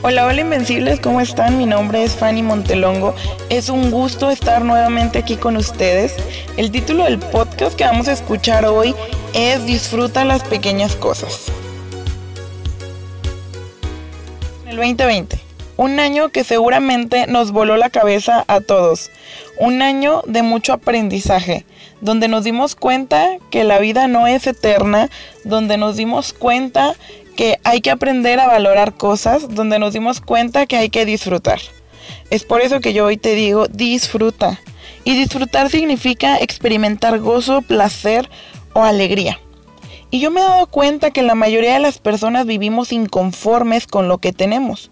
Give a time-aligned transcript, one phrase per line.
[0.00, 1.58] Hola, hola Invencibles, ¿cómo están?
[1.58, 3.16] Mi nombre es Fanny Montelongo.
[3.50, 6.14] Es un gusto estar nuevamente aquí con ustedes.
[6.56, 8.94] El título del podcast que vamos a escuchar hoy
[9.34, 11.46] es Disfruta las pequeñas cosas.
[14.68, 15.40] El 2020,
[15.76, 19.10] un año que seguramente nos voló la cabeza a todos.
[19.58, 21.66] Un año de mucho aprendizaje,
[22.00, 25.10] donde nos dimos cuenta que la vida no es eterna,
[25.42, 26.94] donde nos dimos cuenta
[27.38, 31.60] que hay que aprender a valorar cosas donde nos dimos cuenta que hay que disfrutar.
[32.30, 34.58] Es por eso que yo hoy te digo, disfruta.
[35.04, 38.28] Y disfrutar significa experimentar gozo, placer
[38.72, 39.38] o alegría.
[40.10, 44.08] Y yo me he dado cuenta que la mayoría de las personas vivimos inconformes con
[44.08, 44.90] lo que tenemos.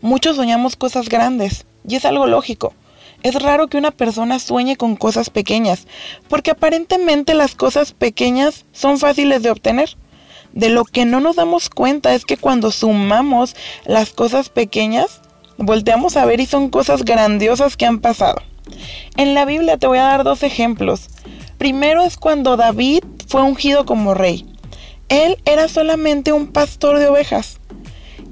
[0.00, 2.74] Muchos soñamos cosas grandes, y es algo lógico.
[3.22, 5.86] Es raro que una persona sueñe con cosas pequeñas,
[6.26, 9.96] porque aparentemente las cosas pequeñas son fáciles de obtener.
[10.56, 15.20] De lo que no nos damos cuenta es que cuando sumamos las cosas pequeñas,
[15.58, 18.40] volteamos a ver y son cosas grandiosas que han pasado.
[19.18, 21.10] En la Biblia te voy a dar dos ejemplos.
[21.58, 24.46] Primero es cuando David fue ungido como rey.
[25.10, 27.60] Él era solamente un pastor de ovejas.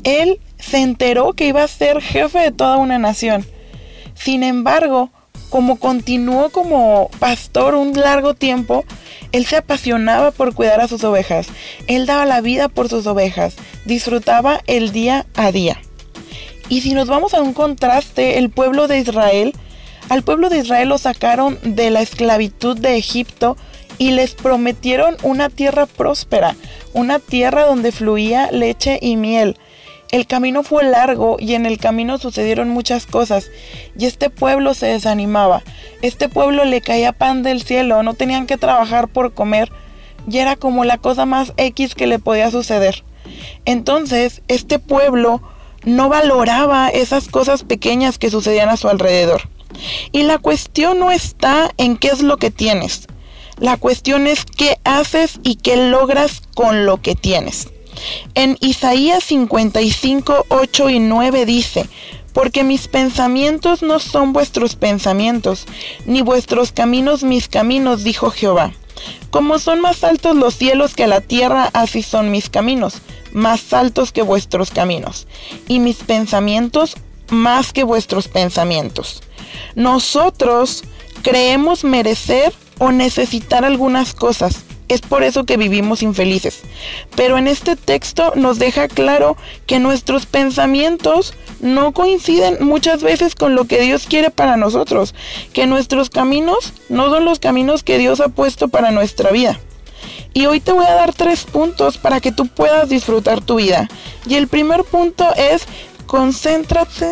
[0.03, 3.44] Él se enteró que iba a ser jefe de toda una nación.
[4.14, 5.11] Sin embargo,
[5.55, 8.84] como continuó como pastor un largo tiempo,
[9.30, 11.47] él se apasionaba por cuidar a sus ovejas.
[11.86, 13.55] Él daba la vida por sus ovejas.
[13.84, 15.80] Disfrutaba el día a día.
[16.69, 19.55] Y si nos vamos a un contraste, el pueblo de Israel,
[20.08, 23.56] al pueblo de Israel lo sacaron de la esclavitud de Egipto
[23.97, 26.56] y les prometieron una tierra próspera,
[26.94, 29.56] una tierra donde fluía leche y miel.
[30.15, 33.51] El camino fue largo y en el camino sucedieron muchas cosas
[33.98, 35.65] y este pueblo se desanimaba.
[36.03, 39.73] Este pueblo le caía pan del cielo, no tenían que trabajar por comer
[40.31, 43.03] y era como la cosa más X que le podía suceder.
[43.65, 45.43] Entonces, este pueblo
[45.83, 49.49] no valoraba esas cosas pequeñas que sucedían a su alrededor.
[50.12, 53.09] Y la cuestión no está en qué es lo que tienes.
[53.59, 57.74] La cuestión es qué haces y qué logras con lo que tienes.
[58.34, 61.88] En Isaías 55, 8 y 9 dice,
[62.32, 65.66] porque mis pensamientos no son vuestros pensamientos,
[66.05, 68.72] ni vuestros caminos mis caminos, dijo Jehová.
[69.31, 74.12] Como son más altos los cielos que la tierra, así son mis caminos, más altos
[74.12, 75.26] que vuestros caminos,
[75.69, 76.97] y mis pensamientos
[77.31, 79.22] más que vuestros pensamientos.
[79.75, 80.84] Nosotros
[81.22, 86.62] creemos merecer o necesitar algunas cosas, es por eso que vivimos infelices.
[87.17, 89.37] Pero en este texto nos deja claro
[89.67, 95.15] que nuestros pensamientos no coinciden muchas veces con lo que Dios quiere para nosotros,
[95.53, 99.59] que nuestros caminos no son los caminos que Dios ha puesto para nuestra vida.
[100.34, 103.89] Y hoy te voy a dar tres puntos para que tú puedas disfrutar tu vida.
[104.27, 105.62] Y el primer punto es
[106.06, 107.09] concéntrate.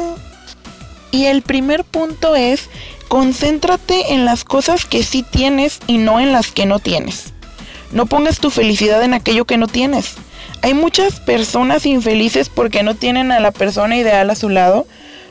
[1.12, 2.68] Y el primer punto es
[3.06, 7.32] concéntrate en las cosas que sí tienes y no en las que no tienes.
[7.92, 10.14] No pongas tu felicidad en aquello que no tienes.
[10.62, 14.86] Hay muchas personas infelices porque no tienen a la persona ideal a su lado,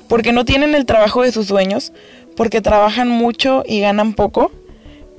[0.08, 1.92] porque no tienen el trabajo de sus sueños,
[2.36, 4.52] porque trabajan mucho y ganan poco,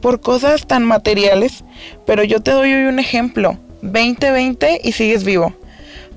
[0.01, 1.65] por cosas tan materiales.
[2.07, 3.59] Pero yo te doy hoy un ejemplo.
[3.83, 5.55] 2020 y sigues vivo.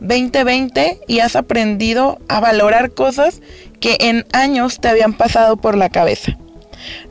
[0.02, 3.42] 2020 y has aprendido a valorar cosas
[3.80, 6.38] que en años te habían pasado por la cabeza.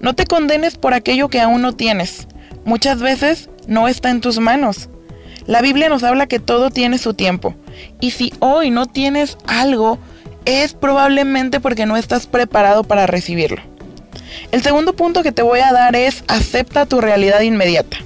[0.01, 2.29] No te condenes por aquello que aún no tienes.
[2.65, 4.89] Muchas veces no está en tus manos.
[5.47, 7.55] La Biblia nos habla que todo tiene su tiempo.
[8.01, 9.99] Y si hoy no tienes algo,
[10.45, 13.63] es probablemente porque no estás preparado para recibirlo.
[14.53, 17.99] El segundo punto que te voy a dar es acepta tu realidad inmediata.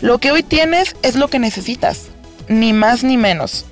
[0.00, 2.08] Lo que hoy tienes es lo que necesitas,
[2.48, 3.64] ni más ni menos.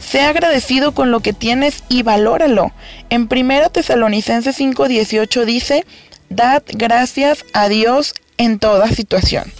[0.00, 2.72] Sé agradecido con lo que tienes y valóralo.
[3.10, 5.84] En 1 Tesalonicenses 5:18 dice,
[6.30, 9.52] Dad gracias a Dios en toda situación.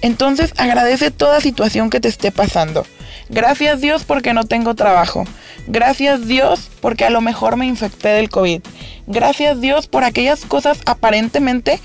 [0.00, 2.86] Entonces agradece toda situación que te esté pasando.
[3.28, 5.24] Gracias Dios porque no tengo trabajo.
[5.66, 8.62] Gracias Dios porque a lo mejor me infecté del COVID.
[9.06, 11.80] Gracias Dios por aquellas cosas aparentemente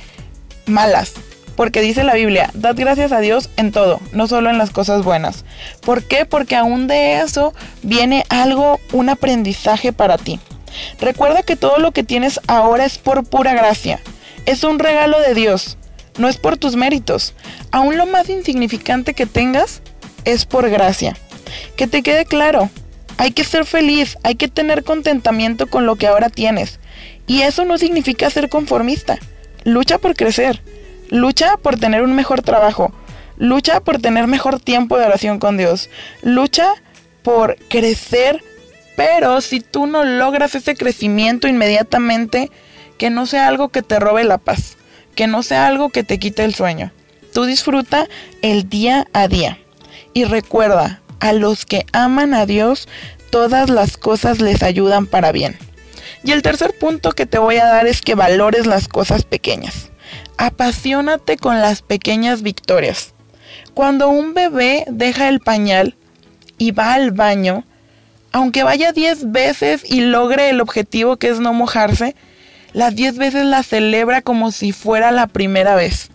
[0.66, 1.14] malas.
[1.56, 5.04] Porque dice la Biblia, dad gracias a Dios en todo, no solo en las cosas
[5.04, 5.46] buenas.
[5.82, 6.26] ¿Por qué?
[6.26, 7.54] Porque aún de eso
[7.84, 10.40] viene algo, un aprendizaje para ti.
[11.00, 14.00] Recuerda que todo lo que tienes ahora es por pura gracia.
[14.48, 15.78] Es un regalo de Dios
[16.18, 17.34] no es por tus méritos.
[17.72, 19.82] Aún lo más insignificante que tengas
[20.26, 21.18] es por gracia.
[21.76, 22.70] Que te quede claro,
[23.18, 26.80] hay que ser feliz, hay que tener contentamiento con lo que ahora tienes.
[27.28, 29.18] Y eso no significa ser conformista.
[29.64, 30.62] Lucha por crecer,
[31.10, 32.92] lucha por tener un mejor trabajo,
[33.38, 35.90] lucha por tener mejor tiempo de oración con Dios,
[36.22, 36.74] lucha
[37.24, 38.44] por crecer
[38.96, 42.52] Pero si tú no logras ese crecimiento inmediatamente,
[42.98, 44.78] que no sea algo que te robe la paz,
[45.16, 46.92] que no sea algo que te quite el sueño.
[47.34, 48.08] Tú disfruta
[48.42, 49.58] el día a día.
[50.14, 52.88] Y recuerda, a los que aman a Dios,
[53.32, 55.58] todas las cosas les ayudan para bien.
[56.24, 59.90] Y el tercer punto que te voy a dar es que valores las cosas pequeñas.
[60.38, 63.14] Apasionate con las pequeñas victorias.
[63.74, 65.96] Cuando un bebé deja el pañal
[66.58, 67.66] y va al baño,
[68.32, 72.16] aunque vaya 10 veces y logre el objetivo que es no mojarse,
[72.74, 76.10] las 10 veces la celebra como si fuera la primera vez.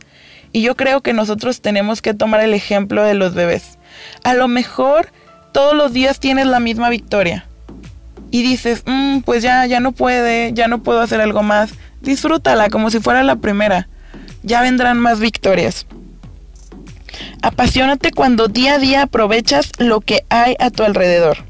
[0.53, 3.79] Y yo creo que nosotros tenemos que tomar el ejemplo de los bebés.
[4.25, 5.13] A lo mejor
[5.53, 7.47] todos los días tienes la misma victoria.
[8.31, 11.71] Y dices, mm, pues ya, ya no puede, ya no puedo hacer algo más.
[12.01, 13.89] Disfrútala como si fuera la primera.
[14.43, 15.87] Ya vendrán más victorias.
[17.43, 21.48] Apasionate cuando día a día aprovechas lo que hay a tu alrededor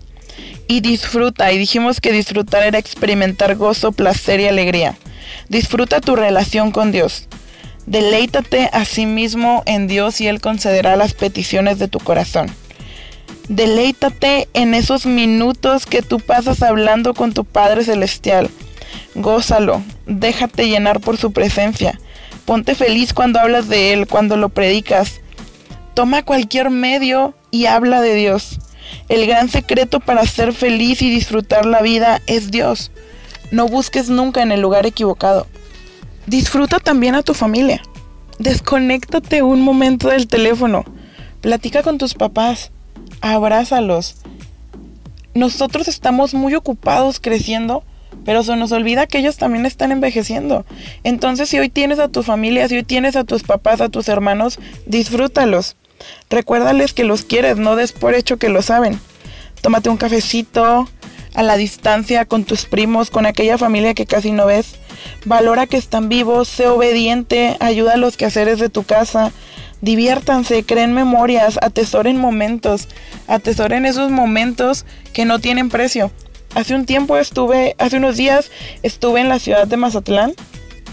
[0.68, 1.50] y disfruta.
[1.52, 4.96] Y dijimos que disfrutar era experimentar gozo, placer y alegría.
[5.48, 7.26] Disfruta tu relación con Dios.
[7.86, 12.48] Deleítate a sí mismo en Dios y Él concederá las peticiones de tu corazón.
[13.48, 18.50] Deleítate en esos minutos que tú pasas hablando con tu Padre Celestial.
[19.14, 21.98] Gózalo, déjate llenar por su presencia.
[22.44, 25.22] Ponte feliz cuando hablas de Él, cuando lo predicas.
[25.94, 28.58] Toma cualquier medio y habla de Dios.
[29.08, 32.90] El gran secreto para ser feliz y disfrutar la vida es Dios.
[33.50, 35.46] No busques nunca en el lugar equivocado.
[36.26, 37.82] Disfruta también a tu familia.
[38.38, 40.84] Desconéctate un momento del teléfono.
[41.40, 42.70] Platica con tus papás.
[43.20, 44.16] Abrázalos.
[45.34, 47.84] Nosotros estamos muy ocupados creciendo,
[48.24, 50.66] pero se nos olvida que ellos también están envejeciendo.
[51.04, 54.08] Entonces, si hoy tienes a tu familia, si hoy tienes a tus papás, a tus
[54.08, 55.76] hermanos, disfrútalos.
[56.30, 59.00] Recuérdales que los quieres, no des por hecho que lo saben.
[59.62, 60.88] Tómate un cafecito
[61.34, 64.76] a la distancia con tus primos, con aquella familia que casi no ves.
[65.24, 69.32] Valora que están vivos, sé obediente, ayuda a los quehaceres de tu casa.
[69.80, 72.88] Diviértanse, creen memorias, atesoren momentos,
[73.28, 76.10] atesoren esos momentos que no tienen precio.
[76.54, 78.50] Hace un tiempo estuve, hace unos días
[78.82, 80.34] estuve en la ciudad de Mazatlán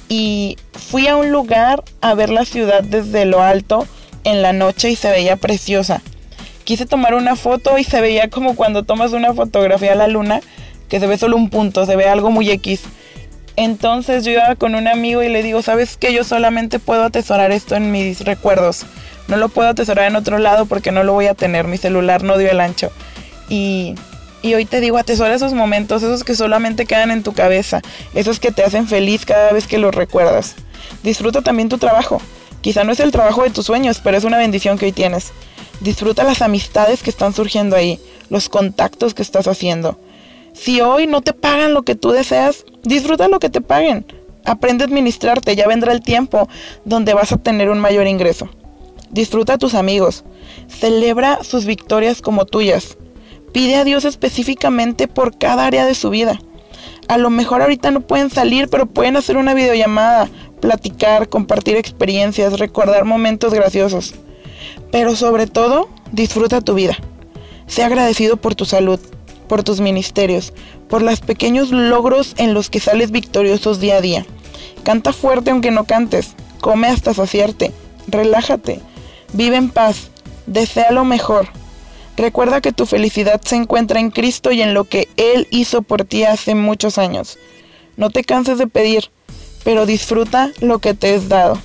[0.10, 3.88] y fui a un lugar a ver la ciudad desde lo alto
[4.25, 6.01] en la noche y se veía preciosa.
[6.66, 10.42] Quise tomar una foto y se veía como cuando tomas una fotografía a la luna,
[10.89, 12.81] que se ve solo un punto, se ve algo muy X.
[13.56, 16.12] Entonces yo iba con un amigo y le digo, ¿sabes qué?
[16.12, 18.86] Yo solamente puedo atesorar esto en mis recuerdos.
[19.27, 21.68] No lo puedo atesorar en otro lado porque no lo voy a tener.
[21.68, 22.92] Mi celular no dio el ancho.
[23.48, 23.95] Y,
[24.42, 27.81] y hoy te digo, atesora esos momentos, esos que solamente quedan en tu cabeza,
[28.13, 30.56] esos que te hacen feliz cada vez que los recuerdas.
[31.04, 32.21] Disfruta también tu trabajo.
[32.66, 35.34] Quizá no es el trabajo de tus sueños, pero es una bendición que hoy tienes.
[35.82, 38.00] Disfruta las amistades que están surgiendo ahí,
[38.32, 40.00] los contactos que estás haciendo.
[40.52, 44.08] Si hoy no te pagan lo que tú deseas, disfruta lo que te paguen.
[44.46, 46.50] Aprende a administrarte, ya vendrá el tiempo
[46.86, 48.50] donde vas a tener un mayor ingreso.
[49.12, 50.24] Disfruta a tus amigos,
[50.68, 52.98] celebra sus victorias como tuyas.
[53.54, 56.40] Pide a Dios específicamente por cada área de su vida.
[57.08, 60.30] A lo mejor ahorita no pueden salir, pero pueden hacer una videollamada,
[60.66, 64.16] platicar, compartir experiencias, recordar momentos graciosos.
[64.92, 66.98] Pero sobre todo, disfruta tu vida.
[67.68, 69.00] Sea agradecido por tu salud,
[69.48, 70.54] por tus ministerios,
[70.90, 74.26] por los pequeños logros en los que sales victoriosos día a día.
[74.84, 77.72] Canta fuerte aunque no cantes, come hasta saciarte,
[78.07, 78.80] relájate,
[79.34, 80.10] vive en paz,
[80.48, 81.48] desea lo mejor.
[82.18, 86.06] Recuerda que tu felicidad se encuentra en Cristo y en lo que Él hizo por
[86.06, 87.38] ti hace muchos años.
[87.98, 89.12] No te canses de pedir,
[89.66, 91.60] pero disfruta lo que te es dado.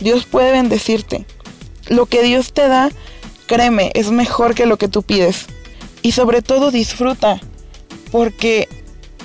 [0.00, 1.24] Dios puede bendecirte.
[1.88, 2.90] Lo que Dios te da,
[3.46, 5.46] créeme, es mejor que lo que tú pides.
[6.02, 7.40] Y sobre todo disfruta,
[8.10, 8.68] porque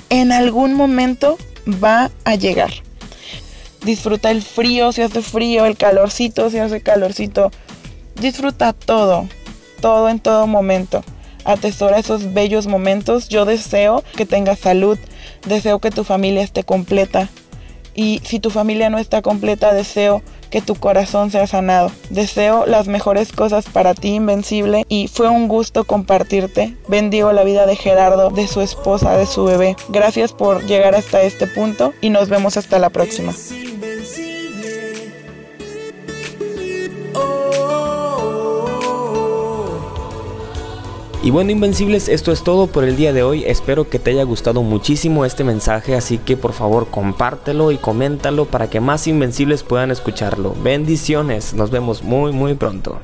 [0.10, 1.38] en algún momento
[1.84, 2.72] va a llegar.
[3.84, 7.50] Disfruta el frío si hace frío, el calorcito si hace calorcito.
[8.22, 9.28] Disfruta todo,
[9.82, 11.04] todo en todo momento.
[11.44, 13.30] Atesora esos bellos momentos.
[13.30, 15.00] Yo deseo que tengas salud,
[15.48, 17.28] deseo que tu familia esté completa,
[17.96, 21.92] y si tu familia no está completa, deseo que tu corazón sea sanado.
[22.10, 24.86] Deseo las mejores cosas para ti, Invencible.
[24.90, 26.76] Y fue un gusto compartirte.
[26.88, 29.76] Bendigo la vida de Gerardo, de su esposa, de su bebé.
[29.90, 33.34] Gracias por llegar hasta este punto y nos vemos hasta la próxima.
[41.32, 43.46] Y bueno, Invencibles, esto es todo por el día de hoy.
[43.46, 48.44] Espero que te haya gustado muchísimo este mensaje, así que por favor compártelo y coméntalo
[48.44, 50.54] para que más Invencibles puedan escucharlo.
[50.62, 53.00] Bendiciones, nos vemos muy muy pronto.